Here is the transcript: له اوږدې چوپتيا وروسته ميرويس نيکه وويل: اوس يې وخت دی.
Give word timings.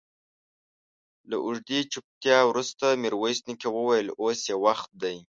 له 1.29 1.37
اوږدې 1.45 1.79
چوپتيا 1.91 2.39
وروسته 2.45 2.85
ميرويس 3.01 3.39
نيکه 3.47 3.69
وويل: 3.77 4.07
اوس 4.21 4.39
يې 4.49 4.55
وخت 4.65 4.89
دی. 5.01 5.17